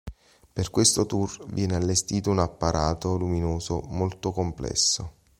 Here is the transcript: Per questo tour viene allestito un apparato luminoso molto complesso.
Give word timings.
Per 0.53 0.71
questo 0.71 1.05
tour 1.05 1.29
viene 1.49 1.75
allestito 1.75 2.31
un 2.31 2.39
apparato 2.39 3.17
luminoso 3.17 3.81
molto 3.89 4.31
complesso. 4.31 5.13